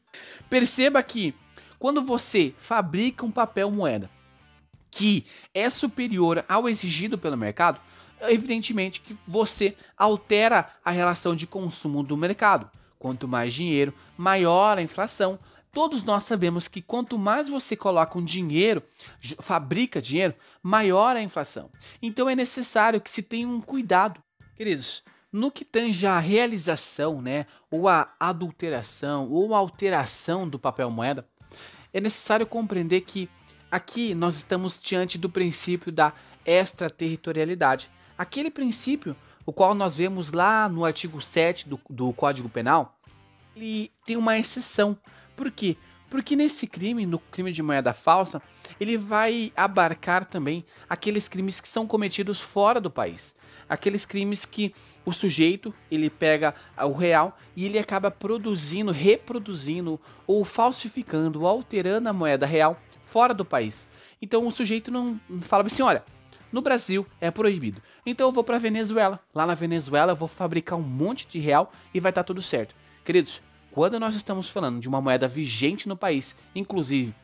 Perceba 0.48 1.02
que 1.02 1.34
quando 1.78 2.02
você 2.02 2.54
fabrica 2.58 3.24
um 3.24 3.30
papel 3.30 3.70
moeda 3.70 4.10
que 4.90 5.26
é 5.52 5.68
superior 5.68 6.44
ao 6.48 6.68
exigido 6.68 7.18
pelo 7.18 7.36
mercado, 7.36 7.78
evidentemente 8.22 9.00
que 9.00 9.16
você 9.28 9.76
altera 9.96 10.70
a 10.82 10.90
relação 10.90 11.36
de 11.36 11.46
consumo 11.46 12.02
do 12.02 12.16
mercado. 12.16 12.70
Quanto 12.98 13.28
mais 13.28 13.52
dinheiro, 13.52 13.92
maior 14.16 14.78
a 14.78 14.82
inflação. 14.82 15.38
Todos 15.70 16.02
nós 16.02 16.24
sabemos 16.24 16.66
que 16.66 16.80
quanto 16.80 17.18
mais 17.18 17.46
você 17.46 17.76
coloca 17.76 18.18
um 18.18 18.24
dinheiro, 18.24 18.82
fabrica 19.40 20.00
dinheiro, 20.00 20.34
maior 20.62 21.14
a 21.14 21.22
inflação. 21.22 21.70
Então 22.00 22.26
é 22.26 22.34
necessário 22.34 23.00
que 23.00 23.10
se 23.10 23.22
tenha 23.22 23.46
um 23.46 23.60
cuidado. 23.60 24.18
Queridos, 24.56 25.04
no 25.36 25.50
que 25.50 25.64
tange 25.66 26.06
a 26.06 26.18
realização, 26.18 27.20
né, 27.20 27.46
ou 27.70 27.88
a 27.88 28.08
adulteração, 28.18 29.30
ou 29.30 29.54
a 29.54 29.58
alteração 29.58 30.48
do 30.48 30.58
papel 30.58 30.90
moeda, 30.90 31.28
é 31.92 32.00
necessário 32.00 32.46
compreender 32.46 33.02
que 33.02 33.28
aqui 33.70 34.14
nós 34.14 34.36
estamos 34.36 34.80
diante 34.82 35.18
do 35.18 35.28
princípio 35.28 35.92
da 35.92 36.14
extraterritorialidade. 36.44 37.90
Aquele 38.16 38.50
princípio, 38.50 39.14
o 39.44 39.52
qual 39.52 39.74
nós 39.74 39.94
vemos 39.94 40.32
lá 40.32 40.70
no 40.70 40.86
artigo 40.86 41.20
7 41.20 41.68
do, 41.68 41.78
do 41.90 42.12
Código 42.14 42.48
Penal, 42.48 42.98
ele 43.54 43.92
tem 44.06 44.16
uma 44.16 44.38
exceção. 44.38 44.96
Por 45.36 45.50
quê? 45.50 45.76
Porque 46.16 46.34
nesse 46.34 46.66
crime, 46.66 47.04
no 47.04 47.18
crime 47.18 47.52
de 47.52 47.62
moeda 47.62 47.92
falsa, 47.92 48.40
ele 48.80 48.96
vai 48.96 49.52
abarcar 49.54 50.24
também 50.24 50.64
aqueles 50.88 51.28
crimes 51.28 51.60
que 51.60 51.68
são 51.68 51.86
cometidos 51.86 52.40
fora 52.40 52.80
do 52.80 52.90
país. 52.90 53.34
Aqueles 53.68 54.06
crimes 54.06 54.46
que 54.46 54.74
o 55.04 55.12
sujeito, 55.12 55.74
ele 55.90 56.08
pega 56.08 56.54
o 56.78 56.92
real 56.94 57.36
e 57.54 57.66
ele 57.66 57.78
acaba 57.78 58.10
produzindo, 58.10 58.92
reproduzindo 58.92 60.00
ou 60.26 60.42
falsificando, 60.42 61.42
ou 61.42 61.46
alterando 61.46 62.08
a 62.08 62.14
moeda 62.14 62.46
real 62.46 62.80
fora 63.04 63.34
do 63.34 63.44
país. 63.44 63.86
Então 64.20 64.46
o 64.46 64.50
sujeito 64.50 64.90
não 64.90 65.20
fala 65.42 65.66
assim, 65.66 65.82
olha, 65.82 66.02
no 66.50 66.62
Brasil 66.62 67.06
é 67.20 67.30
proibido. 67.30 67.82
Então 68.06 68.28
eu 68.28 68.32
vou 68.32 68.42
para 68.42 68.56
Venezuela. 68.56 69.20
Lá 69.34 69.44
na 69.44 69.52
Venezuela 69.52 70.12
eu 70.12 70.16
vou 70.16 70.28
fabricar 70.28 70.78
um 70.78 70.82
monte 70.82 71.28
de 71.28 71.38
real 71.38 71.70
e 71.92 72.00
vai 72.00 72.08
estar 72.08 72.22
tá 72.22 72.26
tudo 72.26 72.40
certo. 72.40 72.74
Queridos, 73.04 73.42
quando 73.76 74.00
nós 74.00 74.14
estamos 74.14 74.48
falando 74.48 74.80
de 74.80 74.88
uma 74.88 75.02
moeda 75.02 75.28
vigente 75.28 75.86
no 75.86 75.98
país, 75.98 76.34
inclusive 76.54 77.14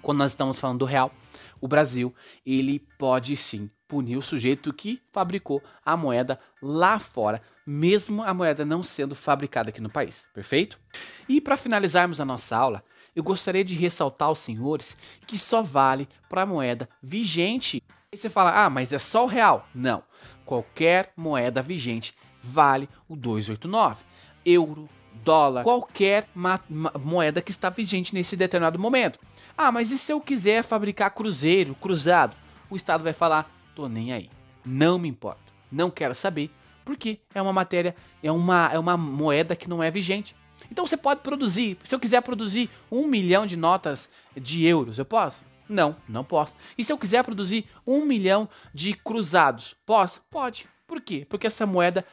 quando 0.00 0.20
nós 0.20 0.32
estamos 0.32 0.58
falando 0.58 0.78
do 0.78 0.84
real, 0.86 1.12
o 1.60 1.68
Brasil, 1.68 2.14
ele 2.46 2.78
pode 2.96 3.36
sim 3.36 3.70
punir 3.86 4.16
o 4.16 4.22
sujeito 4.22 4.72
que 4.72 5.02
fabricou 5.12 5.62
a 5.84 5.94
moeda 5.94 6.40
lá 6.62 6.98
fora, 6.98 7.42
mesmo 7.66 8.22
a 8.22 8.32
moeda 8.32 8.64
não 8.64 8.82
sendo 8.82 9.14
fabricada 9.14 9.68
aqui 9.68 9.82
no 9.82 9.90
país, 9.90 10.26
perfeito? 10.32 10.80
E 11.28 11.42
para 11.42 11.58
finalizarmos 11.58 12.22
a 12.22 12.24
nossa 12.24 12.56
aula, 12.56 12.82
eu 13.14 13.22
gostaria 13.22 13.62
de 13.62 13.74
ressaltar 13.74 14.28
aos 14.28 14.38
senhores 14.38 14.96
que 15.26 15.36
só 15.36 15.60
vale 15.60 16.08
para 16.26 16.40
a 16.40 16.46
moeda 16.46 16.88
vigente. 17.02 17.82
Aí 18.10 18.18
você 18.18 18.30
fala, 18.30 18.64
ah, 18.64 18.70
mas 18.70 18.94
é 18.94 18.98
só 18.98 19.24
o 19.24 19.28
real. 19.28 19.68
Não, 19.74 20.02
qualquer 20.46 21.12
moeda 21.14 21.60
vigente 21.60 22.14
vale 22.42 22.88
o 23.06 23.14
289. 23.14 24.02
Euro, 24.46 24.88
dólar, 25.24 25.62
qualquer 25.64 26.28
moeda 26.34 27.40
que 27.40 27.50
está 27.50 27.70
vigente 27.70 28.14
nesse 28.14 28.36
determinado 28.36 28.78
momento. 28.78 29.18
Ah, 29.56 29.70
mas 29.70 29.90
e 29.90 29.98
se 29.98 30.12
eu 30.12 30.20
quiser 30.20 30.62
fabricar 30.62 31.10
cruzeiro, 31.10 31.74
cruzado? 31.74 32.36
O 32.70 32.76
Estado 32.76 33.04
vai 33.04 33.12
falar: 33.12 33.50
tô 33.74 33.88
nem 33.88 34.12
aí, 34.12 34.30
não 34.64 34.98
me 34.98 35.08
importo, 35.08 35.52
não 35.70 35.90
quero 35.90 36.14
saber, 36.14 36.50
porque 36.84 37.20
é 37.34 37.42
uma 37.42 37.52
matéria, 37.52 37.94
é 38.22 38.32
uma, 38.32 38.70
é 38.72 38.78
uma 38.78 38.96
moeda 38.96 39.54
que 39.56 39.68
não 39.68 39.82
é 39.82 39.90
vigente. 39.90 40.34
Então 40.70 40.86
você 40.86 40.96
pode 40.96 41.20
produzir, 41.20 41.76
se 41.84 41.94
eu 41.94 42.00
quiser 42.00 42.22
produzir 42.22 42.70
um 42.90 43.06
milhão 43.06 43.46
de 43.46 43.56
notas 43.56 44.08
de 44.36 44.64
euros, 44.64 44.98
eu 44.98 45.04
posso? 45.04 45.42
Não, 45.68 45.96
não 46.08 46.24
posso. 46.24 46.54
E 46.76 46.84
se 46.84 46.92
eu 46.92 46.98
quiser 46.98 47.24
produzir 47.24 47.66
um 47.86 48.04
milhão 48.04 48.48
de 48.74 48.94
cruzados, 48.94 49.74
posso? 49.86 50.20
Pode. 50.30 50.66
Por 50.86 51.00
quê? 51.00 51.26
Porque 51.28 51.46
essa 51.46 51.66
moeda 51.66 52.04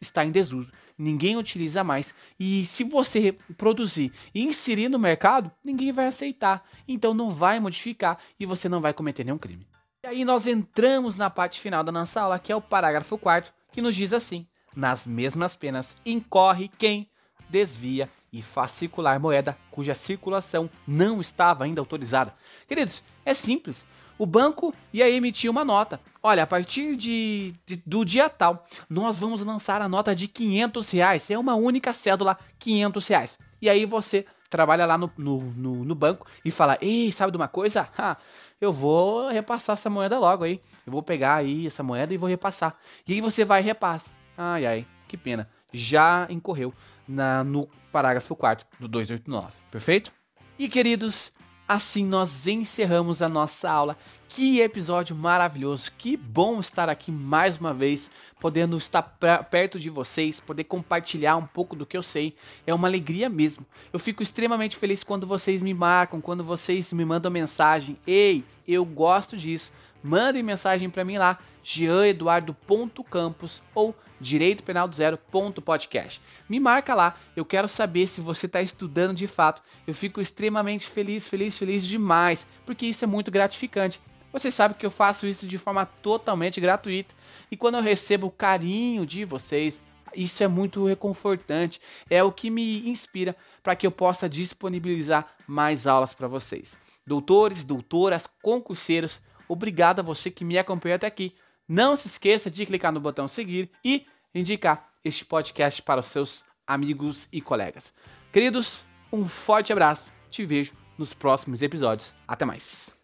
está 0.00 0.24
em 0.24 0.30
desuso 0.30 0.70
ninguém 0.98 1.36
utiliza 1.36 1.84
mais. 1.84 2.14
E 2.38 2.64
se 2.66 2.84
você 2.84 3.32
produzir 3.56 4.12
e 4.34 4.42
inserir 4.42 4.88
no 4.88 4.98
mercado, 4.98 5.50
ninguém 5.62 5.92
vai 5.92 6.06
aceitar. 6.06 6.64
Então 6.86 7.14
não 7.14 7.30
vai 7.30 7.60
modificar 7.60 8.18
e 8.38 8.46
você 8.46 8.68
não 8.68 8.80
vai 8.80 8.92
cometer 8.92 9.24
nenhum 9.24 9.38
crime. 9.38 9.66
E 10.04 10.06
aí 10.06 10.24
nós 10.24 10.46
entramos 10.46 11.16
na 11.16 11.30
parte 11.30 11.60
final 11.60 11.82
da 11.82 11.90
nossa 11.90 12.20
aula, 12.20 12.38
que 12.38 12.52
é 12.52 12.56
o 12.56 12.60
parágrafo 12.60 13.16
4 13.16 13.52
que 13.72 13.82
nos 13.82 13.96
diz 13.96 14.12
assim: 14.12 14.46
nas 14.76 15.06
mesmas 15.06 15.56
penas 15.56 15.96
incorre 16.04 16.68
quem 16.68 17.08
desvia 17.48 18.08
e 18.32 18.42
faz 18.42 18.72
circular 18.72 19.18
moeda 19.20 19.56
cuja 19.70 19.94
circulação 19.94 20.68
não 20.86 21.20
estava 21.20 21.64
ainda 21.64 21.80
autorizada. 21.80 22.34
Queridos, 22.66 23.02
é 23.24 23.32
simples 23.32 23.86
o 24.18 24.26
banco 24.26 24.74
ia 24.92 25.08
emitir 25.10 25.50
uma 25.50 25.64
nota. 25.64 26.00
Olha, 26.22 26.42
a 26.44 26.46
partir 26.46 26.96
de, 26.96 27.54
de, 27.66 27.82
do 27.84 28.04
dia 28.04 28.28
tal, 28.28 28.64
nós 28.88 29.18
vamos 29.18 29.40
lançar 29.40 29.82
a 29.82 29.88
nota 29.88 30.14
de 30.14 30.28
500 30.28 30.90
reais. 30.90 31.30
É 31.30 31.38
uma 31.38 31.54
única 31.54 31.92
cédula, 31.92 32.38
500 32.58 33.06
reais. 33.08 33.38
E 33.60 33.68
aí 33.68 33.84
você 33.84 34.24
trabalha 34.48 34.86
lá 34.86 34.96
no, 34.96 35.10
no, 35.18 35.40
no, 35.40 35.84
no 35.84 35.94
banco 35.94 36.26
e 36.44 36.50
fala, 36.50 36.78
ei, 36.80 37.10
sabe 37.10 37.32
de 37.32 37.36
uma 37.36 37.48
coisa? 37.48 37.88
Ha, 37.98 38.16
eu 38.60 38.72
vou 38.72 39.28
repassar 39.28 39.74
essa 39.74 39.90
moeda 39.90 40.18
logo 40.18 40.44
aí. 40.44 40.60
Eu 40.86 40.92
vou 40.92 41.02
pegar 41.02 41.36
aí 41.36 41.66
essa 41.66 41.82
moeda 41.82 42.14
e 42.14 42.16
vou 42.16 42.28
repassar. 42.28 42.74
E 43.06 43.14
aí 43.14 43.20
você 43.20 43.44
vai 43.44 43.60
e 43.60 43.64
repassa. 43.64 44.10
Ai, 44.36 44.64
ai, 44.64 44.86
que 45.08 45.16
pena. 45.16 45.48
Já 45.72 46.26
incorreu 46.30 46.72
na, 47.06 47.44
no 47.44 47.68
parágrafo 47.90 48.34
4 48.34 48.66
do 48.78 48.88
289. 48.88 49.52
Perfeito? 49.70 50.12
E 50.58 50.68
queridos, 50.68 51.32
Assim 51.66 52.04
nós 52.04 52.46
encerramos 52.46 53.22
a 53.22 53.28
nossa 53.28 53.70
aula. 53.70 53.96
Que 54.28 54.60
episódio 54.60 55.16
maravilhoso! 55.16 55.90
Que 55.96 56.14
bom 56.14 56.60
estar 56.60 56.90
aqui 56.90 57.10
mais 57.10 57.56
uma 57.56 57.72
vez, 57.72 58.10
podendo 58.38 58.76
estar 58.76 59.00
perto 59.00 59.80
de 59.80 59.88
vocês, 59.88 60.40
poder 60.40 60.64
compartilhar 60.64 61.36
um 61.36 61.46
pouco 61.46 61.74
do 61.74 61.86
que 61.86 61.96
eu 61.96 62.02
sei. 62.02 62.34
É 62.66 62.74
uma 62.74 62.86
alegria 62.86 63.30
mesmo. 63.30 63.64
Eu 63.90 63.98
fico 63.98 64.22
extremamente 64.22 64.76
feliz 64.76 65.02
quando 65.02 65.26
vocês 65.26 65.62
me 65.62 65.72
marcam, 65.72 66.20
quando 66.20 66.44
vocês 66.44 66.92
me 66.92 67.04
mandam 67.04 67.30
mensagem. 67.30 67.96
Ei, 68.06 68.44
eu 68.68 68.84
gosto 68.84 69.34
disso 69.34 69.72
mandem 70.04 70.42
mensagem 70.42 70.90
para 70.90 71.04
mim 71.04 71.16
lá, 71.16 71.38
jeaneduardo.campos 71.62 73.62
ou 73.74 73.96
direitopenal20.podcast. 74.22 76.20
Me 76.46 76.60
marca 76.60 76.94
lá, 76.94 77.16
eu 77.34 77.44
quero 77.44 77.68
saber 77.68 78.06
se 78.06 78.20
você 78.20 78.44
está 78.44 78.60
estudando 78.60 79.16
de 79.16 79.26
fato. 79.26 79.62
Eu 79.86 79.94
fico 79.94 80.20
extremamente 80.20 80.86
feliz, 80.86 81.26
feliz, 81.26 81.56
feliz 81.56 81.86
demais, 81.86 82.46
porque 82.66 82.84
isso 82.84 83.02
é 83.02 83.06
muito 83.06 83.30
gratificante. 83.30 83.98
Você 84.30 84.50
sabe 84.50 84.74
que 84.74 84.84
eu 84.84 84.90
faço 84.90 85.26
isso 85.26 85.46
de 85.46 85.56
forma 85.56 85.86
totalmente 85.86 86.60
gratuita 86.60 87.14
e 87.50 87.56
quando 87.56 87.76
eu 87.76 87.82
recebo 87.82 88.26
o 88.26 88.30
carinho 88.30 89.06
de 89.06 89.24
vocês, 89.24 89.80
isso 90.14 90.42
é 90.42 90.48
muito 90.48 90.84
reconfortante, 90.84 91.80
é 92.10 92.22
o 92.22 92.32
que 92.32 92.50
me 92.50 92.88
inspira 92.88 93.34
para 93.62 93.74
que 93.74 93.86
eu 93.86 93.90
possa 93.90 94.28
disponibilizar 94.28 95.34
mais 95.46 95.86
aulas 95.86 96.12
para 96.12 96.28
vocês. 96.28 96.76
Doutores, 97.06 97.64
doutoras, 97.64 98.26
concurseiros, 98.42 99.20
Obrigado 99.48 100.00
a 100.00 100.02
você 100.02 100.30
que 100.30 100.44
me 100.44 100.58
acompanhou 100.58 100.96
até 100.96 101.06
aqui. 101.06 101.34
Não 101.68 101.96
se 101.96 102.06
esqueça 102.06 102.50
de 102.50 102.66
clicar 102.66 102.92
no 102.92 103.00
botão 103.00 103.26
seguir 103.26 103.70
e 103.84 104.06
indicar 104.34 104.88
este 105.04 105.24
podcast 105.24 105.80
para 105.82 106.00
os 106.00 106.06
seus 106.06 106.44
amigos 106.66 107.28
e 107.32 107.40
colegas. 107.40 107.92
Queridos, 108.32 108.86
um 109.12 109.28
forte 109.28 109.72
abraço. 109.72 110.12
Te 110.30 110.44
vejo 110.44 110.74
nos 110.98 111.14
próximos 111.14 111.62
episódios. 111.62 112.14
Até 112.26 112.44
mais. 112.44 112.94